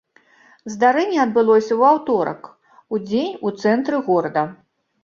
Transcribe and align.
Здарэнне 0.75 1.19
адбылося 1.25 1.69
ў 1.69 1.81
аўторак 1.93 2.51
удзень 2.99 3.39
у 3.47 3.57
цэнтры 3.61 4.07
горада. 4.11 4.43